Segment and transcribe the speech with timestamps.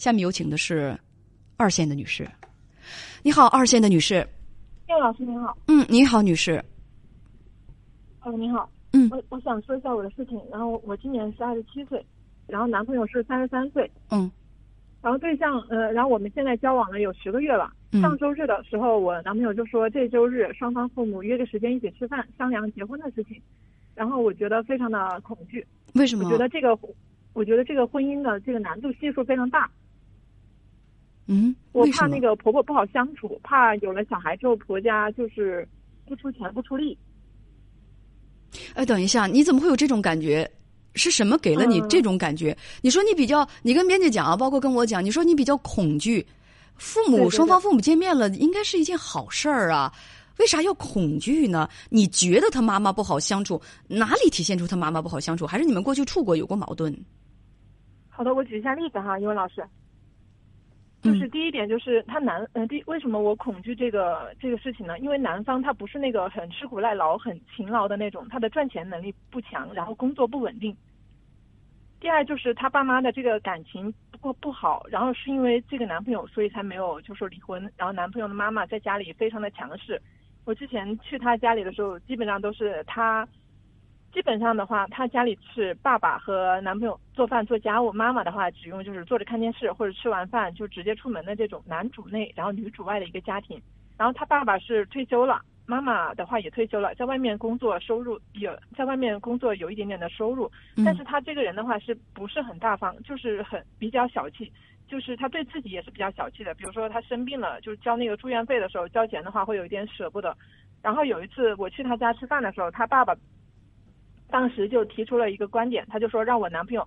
[0.00, 0.98] 下面有请的是
[1.58, 2.26] 二线的女士。
[3.22, 4.26] 你好，二线的女士。
[4.88, 5.54] 叶老师您好。
[5.66, 6.52] 嗯，你好，女士。
[8.22, 8.66] 哦，你好。
[8.94, 10.40] 嗯，我我想说一下我的事情。
[10.50, 12.02] 然后我今年是二十七岁，
[12.46, 13.90] 然后男朋友是三十三岁。
[14.08, 14.30] 嗯。
[15.02, 17.70] 然后对象呃，然后我们现在交往了有十个月了。
[17.92, 18.00] 嗯。
[18.00, 23.38] 上周日的时候，我男朋友就说这周日双方父母约个时间一起吃饭，商量结婚的事情。
[23.94, 25.62] 然后我觉得非常的恐惧。
[25.92, 26.24] 为什么？
[26.24, 26.74] 我觉得这个，
[27.34, 29.70] 我觉得这个婚姻的这个难度系数非常大。
[31.30, 31.54] 嗯。
[31.72, 35.66] 我怕那个婆婆不好相处，怕有了小孩之后婆家就是
[36.06, 36.98] 不出钱不出力。
[38.74, 40.50] 哎，等一下，你怎么会有这种感觉？
[40.96, 42.56] 是什么给了你这种感觉？
[42.82, 46.26] 你说你比较，你跟编辑讲啊，包括跟我讲，你说你比较恐惧，
[46.74, 49.92] 父母双方父母见面了，应该是一件好事儿啊，
[50.40, 51.68] 为啥要恐惧呢？
[51.90, 55.46] 你觉得他妈妈不好相处，哪里体现出他妈妈不好相处？
[55.46, 56.92] 还是你们过去处过有过矛盾？
[58.08, 59.64] 好的，我举一下例子哈，英文老师。
[61.02, 64.98] 就是第一点，就是他男，嗯，第为什么我恐惧这个这个事情呢？
[64.98, 70.76] 因为男方他不是那个很吃苦耐劳、很勤劳的那种，他的赚钱能力不强，然后工作不稳定。
[72.00, 77.62] 第二就是他爸妈的这个感情不不好，然后是因为这个男朋友，所以才没有就说离婚。
[77.76, 80.00] 然后男朋友的妈妈在家里非常的强势，
[80.44, 83.26] 我之前去他家里的时候，基本上都是他。
[84.12, 93.60] 基本上的话，他家里是爸爸和男朋友做饭做家务，妈妈的话只用就是坐着看电视或者吃完饭就直接出门的这种男主内然后女主外的一个家庭。
[93.96, 100.50] 然后他爸爸是退休了，妈妈的话也退休了，在外面工作收入有在外面工作有一点点的收入，
[100.84, 104.50] 但是他这个人的话是不是很大方，就是很比较小气，
[104.88, 106.52] 就是他对自己也是比较小气的。
[106.54, 110.36] 比如说他生病了，就是交那个住院费的时候交钱的话会有一点舍不得。
[110.82, 113.14] 然后有一次我去他家吃饭的时候，他爸爸。
[114.30, 116.86] 当时就提出了一个观点，他就说让我男朋友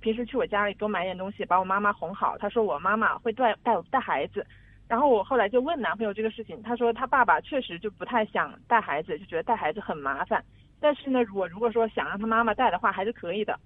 [0.00, 2.36] 平时去我家里多买点东西，把我妈妈哄好。
[2.38, 4.46] 他说我妈妈会带带带孩子，
[4.88, 10.44] 然后我后来就问男朋友这个事情，他说他爸爸确实就不太想带孩子，就觉得带孩子很麻烦。
[10.80, 13.58] 但是呢，我如果说想让他妈妈带的话，还是可以的。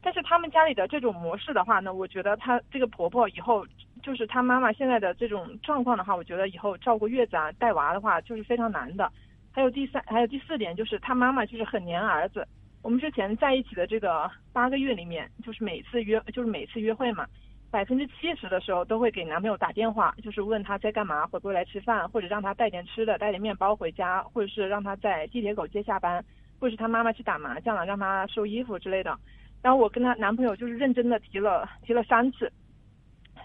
[0.00, 3.66] 但是他们家里的这种模式的话呢，我觉得他这个婆婆以后
[4.02, 9.10] 就是他妈妈现在的这种状况的话，我觉得以后照顾月子啊、带娃的话就是非常难的。
[9.52, 12.46] 还有第三，还有第四点就是他妈妈就是很黏儿子。
[12.82, 17.24] 我们之前在一起的这个八个月里面，就是每次约，就是每次约会嘛，
[17.70, 26.22] 百分之七十的时候都会给男朋友打电话，就是问他在干嘛，回不回来吃饭，或者让他带点吃的，带点面包回家，或者是让他在地铁口接下班，
[26.58, 29.16] 或者是他妈妈去打麻将了，让他收衣服之类的。
[29.62, 32.52] 然后我跟他男朋友就是认真的提了提了三次，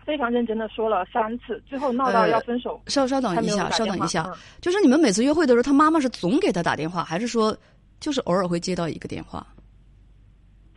[0.03, 2.81] 非常认真的说了三次，最后闹到要分手。
[2.87, 4.27] 稍稍等一下，稍等一下，
[4.59, 7.55] 就是你们每次约会的时候，他妈妈是总给他打电话，还是说？
[7.99, 9.45] 就是偶尔会接到一个电话，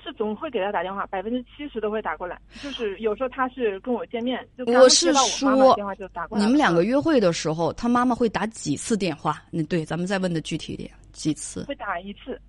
[0.03, 2.41] 是总会给他打电话，百分之七十都会打过来。
[2.63, 6.43] 就是有时候他是跟我见面，就我是说，电话就打过来。
[6.43, 9.43] 你们两个约会的时候，他妈妈会打几次电话？
[9.51, 11.65] 那，对，咱们再问的具体一点，几次？
[11.65, 12.41] 会打一次，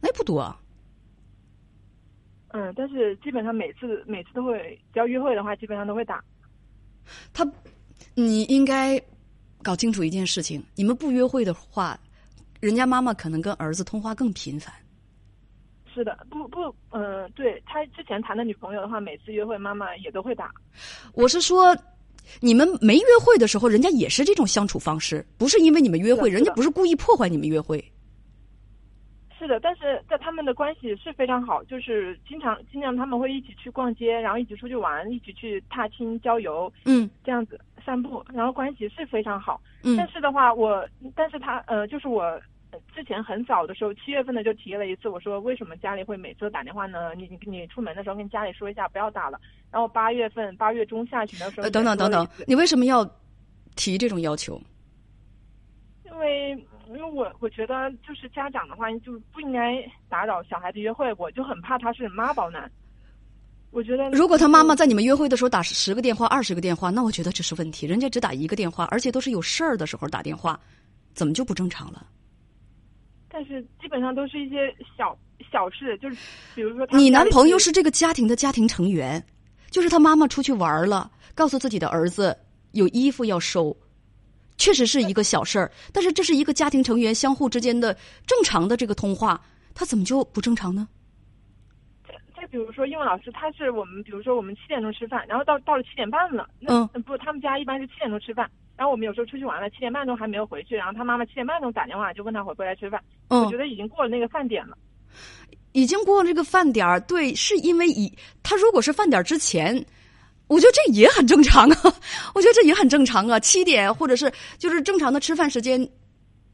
[0.00, 0.54] 那也不多。
[2.48, 6.22] 嗯，但是基本上每次每次都会，只要约会的话，基本上都会打。
[7.34, 7.44] 他，
[8.14, 8.98] 你应该
[9.62, 11.98] 搞清楚一件事情：你们不约会的话。
[12.60, 14.72] 人家妈妈可能跟儿子通话更频繁，
[15.92, 20.50] 是的，不不，嗯，对他之前谈的女朋友的话，每次约会妈妈也都会打。
[21.14, 21.76] 我是说，
[22.40, 27.82] 你们没约会的时候，人家也是这种相处方式，不是因为你们约会，人家不是故意破坏你们约会。
[29.38, 39.60] 是的，但是在他们的关系是非常好，就是经常经常他们会一起去逛街，然后一起出去玩，一起去踏青郊游，嗯，这样子散步，然后关系是非常好。
[39.86, 42.40] 嗯，但是的话，我但是他呃，就是我
[42.94, 47.14] 之前很早的时候，七月份的就提了一次，我说为什么家里会每次都打电话呢？
[47.14, 49.40] 你你你出门的时候跟家里说一下，不要打了。
[49.70, 53.08] 然后八月份八月中下旬的时候，等等等等，你为什么要
[53.76, 54.60] 提这种要求？
[56.04, 56.66] 因为。
[56.88, 62.70] 因为我我觉得就是家长的话就不应该打扰小孩子约会，我就很怕他是妈宝男。
[63.70, 67.86] 我觉得如果他妈妈在你们约会的时候打十个电话、二十个电话，那我觉得这是问题。
[67.86, 70.58] 人家只打一个电话，而且都是有事儿的时候打电话，
[71.14, 72.06] 怎么就不正常了？
[73.28, 75.18] 但是基本上都是一些小
[75.52, 76.16] 小事，就是
[76.54, 79.22] 比如说你男朋友是这个家庭的家庭成员，
[79.70, 82.34] 就是他妈妈出去玩了，告诉自己的儿子
[82.72, 83.76] 有衣服要收。
[84.56, 87.94] 确实是一个小事儿，但是这是一个家庭成员相互之间的
[88.26, 89.38] 正常的这个通话，
[89.74, 90.88] 他怎么就不正常呢？
[92.46, 104.78] 再比如说，英文老师他是我们，比如说我们七点钟吃饭，然后到到了七点半了，嗯，不，他们家一般是七点钟吃饭，然后我们有时候出去玩了，七点半钟还没有回去，然后他妈妈七点半钟打电话就问他回不回来吃饭，嗯，我觉得已经过了那个饭点了，
[105.72, 108.12] 已经过了这个饭点儿，对，是因为以
[108.42, 109.84] 他如果是饭点之前。
[110.48, 111.76] 我觉得这也很正常啊，
[112.32, 113.36] 我觉得这也很正常啊。
[113.40, 115.84] 七点或者是就是正常的吃饭时间，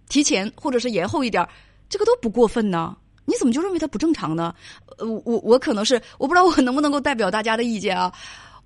[0.09, 1.47] 提前或者是延后一点，
[1.91, 2.97] 这个都不过分呢。
[3.25, 4.55] 你怎么就认为它不正常呢？
[4.99, 8.13] 呃，我我可能是我不知道我能不能够代表大家的意见啊。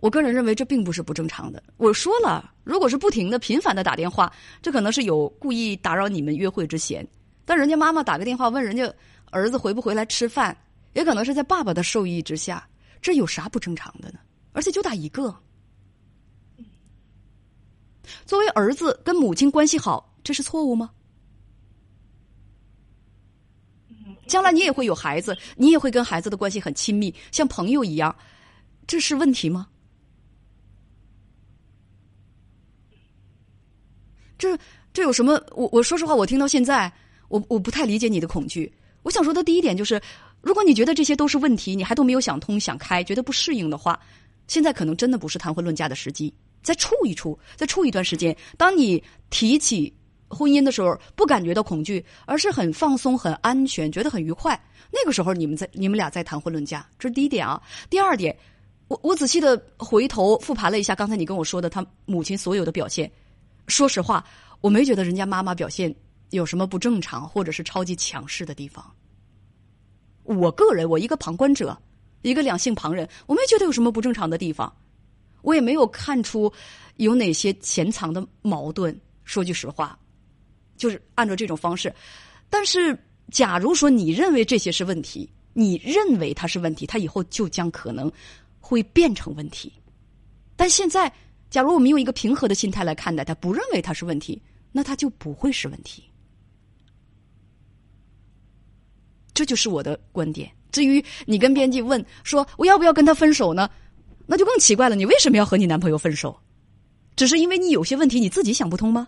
[0.00, 1.62] 我个人认为这并不是不正常的。
[1.78, 4.30] 我说了，如果是不停的、频繁的打电话，
[4.60, 7.06] 这可能是有故意打扰你们约会之嫌。
[7.44, 8.92] 但人家妈妈打个电话问人家
[9.30, 10.56] 儿子回不回来吃饭，
[10.92, 12.66] 也可能是在爸爸的授意之下，
[13.00, 14.18] 这有啥不正常的呢？
[14.52, 15.34] 而且就打一个。
[18.24, 20.90] 作为儿子跟母亲关系好，这是错误吗？
[24.26, 28.14] 将来你也会有孩子，你也会跟孩子的关系很亲密，像朋友一样，
[28.86, 29.68] 这是问题吗？
[34.38, 34.58] 这
[34.92, 35.42] 这有什么？
[35.52, 36.92] 我我说实话，我听到现在，
[37.28, 38.70] 我我不太理解你的恐惧。
[39.02, 40.00] 我想说的第一点就是，
[40.42, 43.98] 如果你觉得这些都是问题，你还都没有想通、想开，觉得不适应的话，
[44.46, 46.32] 现在可能真的不是谈婚论嫁的时机。
[46.62, 48.36] 再处一处，再处一段时间。
[48.58, 49.94] 当你提起
[50.28, 54.60] 婚姻的时候，不感觉到恐惧，而是很放松、很安全，觉得很愉快。
[54.90, 57.62] 那个时候，你们在你们俩在谈婚论嫁，这是第一点啊。
[57.88, 58.36] 第二点，
[58.88, 63.10] 我我仔细的回头复盘了一下刚才你跟我说的他母亲所有的表现。
[63.68, 64.24] 说实话，
[64.60, 65.94] 我没觉得人家妈妈表现
[66.30, 68.84] 有什么不正常，或者是超级强势的地方。
[70.24, 71.76] 我个人，我一个旁观者，
[72.22, 74.72] 一个两性旁人，我没觉得有什么不正常的地方，
[75.42, 76.52] 我也没有看出
[76.96, 78.98] 有哪些潜藏的矛盾。
[79.24, 79.98] 说句实话，
[80.76, 81.94] 就是按照这种方式。
[82.48, 82.98] 但是，
[83.30, 88.10] 假如说你认为这些是问题，你认为它是问题，它以后就将可能
[88.60, 89.72] 会变成问题。
[90.56, 91.12] 但现在。
[91.48, 94.42] 假如我们用一个平和的心态来看待它，不认为它是问题，
[94.72, 96.02] 那它就不会是问题。
[99.32, 100.50] 这就是我的观点。
[100.72, 103.70] 至于你跟编辑问说我要不要跟他分手呢，
[104.26, 104.96] 那就更奇怪了。
[104.96, 106.36] 你为什么要和你男朋友分手？
[107.14, 109.06] 只是因为你有些问题你自己想不通吗？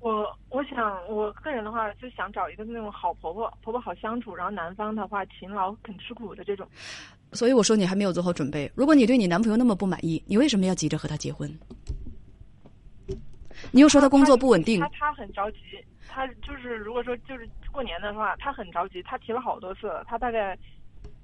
[0.00, 0.26] 我
[0.62, 6.64] 我想我个人的话就想找一个那种好婆婆，婆婆好相处，然后男方的话勤劳肯吃苦的这种。
[7.32, 8.70] 所以我说你还没有做好准备。
[8.76, 11.52] 如果你对你男朋友那么不满意，你为什么要急着和他结婚？
[13.72, 15.58] 你又说他工作不稳定，他他很着急。
[16.08, 19.02] 他就是如果说就是过年的话，他很着急。
[19.02, 20.56] 他提了好多次了，他大概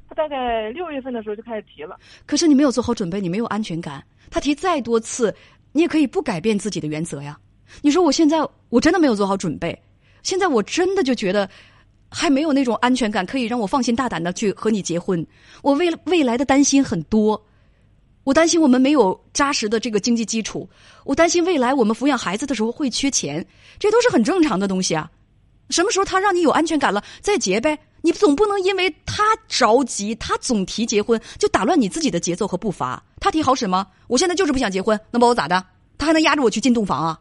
[0.08, 1.96] 他大概六月份的时候就开始提了。
[2.26, 4.04] 可是你没有做好准备，你没有安全感。
[4.32, 5.32] 他提再多次，
[5.70, 7.38] 你也可以不改变自己的原则呀。
[7.82, 8.38] 你说我现在
[8.68, 9.78] 我真的没有做好准备，
[10.22, 11.48] 现在我真的就觉得。
[12.10, 15.26] 还没有那种安全感，可以让我放心大胆的去和你结婚。
[15.60, 17.38] 我为了未来的担心很多，
[18.24, 20.66] 我担心我们没有扎实的这个经济基础，
[21.04, 23.46] 我担心未来我们抚养孩子的时候会缺钱，
[23.78, 25.10] 这都是很正常的东西啊。
[25.68, 27.78] 什么时候他让你有安全感了，再结呗。
[28.00, 33.04] 你总不能因为他着急，他总提结婚，就打乱你自己的节奏和步伐。
[33.20, 33.86] 他提好使吗？
[34.06, 35.62] 我现在就是不想结婚，能把我咋的？
[35.98, 37.20] 他还能压着我去进洞房啊？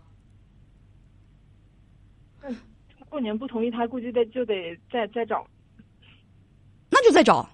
[3.18, 5.44] 过年不同意，他估计得就得再再找，
[6.92, 7.50] 那就再找，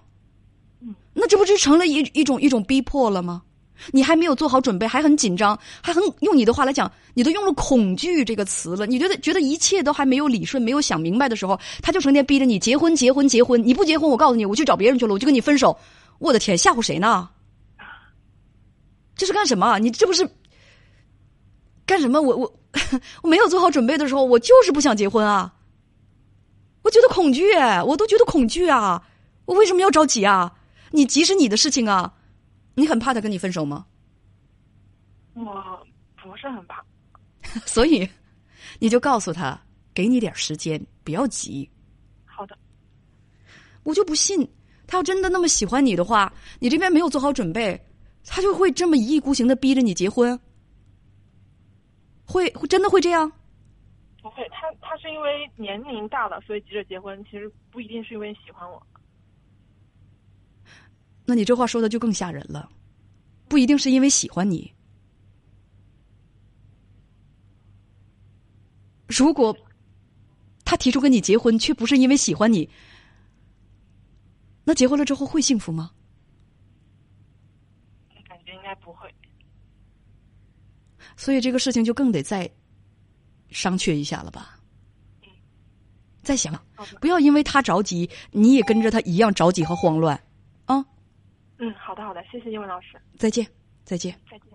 [0.82, 3.42] 嗯，那这不就成了一一种一种逼迫了吗？
[3.90, 8.84] 你还没有做好准备，还很紧张，还很用你的话来讲，你都用了恐惧这个词了。
[8.84, 13.66] 你觉得觉得一切都还没有理顺，没有想明白的时候，他就成天逼着你结婚，结婚，结婚。
[13.66, 15.74] 你不结婚，我告诉你，我去找别人去了，我就跟你分手。
[16.18, 17.30] 我的天，吓唬谁呢？
[19.16, 19.78] 这是干什么？
[19.78, 20.28] 你这不是
[21.86, 22.20] 干什么？
[22.20, 22.54] 我我。
[23.22, 25.54] 我没有做好准备的时候，我就是不想结婚啊！
[26.82, 27.52] 我觉得恐惧，
[27.86, 29.02] 我都觉得恐惧啊！
[29.46, 30.52] 我为什么要着急啊？
[30.90, 32.12] 你急是你的事情啊！
[32.74, 33.86] 你很怕他跟你分手吗？
[35.34, 35.86] 我
[36.22, 36.84] 不是很怕，
[37.66, 38.08] 所以
[38.78, 39.60] 你就告诉他，
[39.92, 41.68] 给你点时间，不要急。
[42.24, 42.56] 好的，
[43.82, 44.48] 我就不信
[44.86, 47.80] 他要真的那么喜欢你的话，你这边没有做好准备，
[48.26, 50.38] 他就会这么一意孤行的逼着你结婚。
[52.26, 53.30] 会会真的会这样？
[54.22, 57.22] 不会，他他是因为年龄大了，所以急着结婚。
[57.24, 58.82] 其实不一定是因为喜欢我。
[61.26, 62.70] 那你这话说的就更吓人了，
[63.48, 64.72] 不一定是因为喜欢你。
[69.06, 69.56] 如果
[70.64, 72.68] 他提出跟你结婚，却不是因为喜欢你，
[74.64, 75.92] 那结婚了之后会幸福吗？
[78.26, 79.14] 感觉应该不会。
[81.16, 82.50] 所以这个事情就更得再
[83.50, 84.58] 商榷一下了吧？
[86.22, 86.58] 再想，
[87.02, 90.18] 不要因为他着急，你也跟着他一样着急和慌乱，
[90.64, 90.82] 啊？
[91.58, 92.98] 嗯，好的，好的，谢谢英文老师。
[93.18, 93.46] 再见，
[93.84, 94.53] 再见，再见。